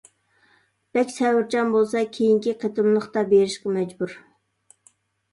[0.97, 4.15] بەك سەۋرچان بولسا، كېيىنكى قېتىملىقتا بېرىشقا مەجبۇر!